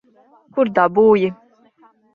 Kur 0.57 0.71
dabūji? 0.79 1.31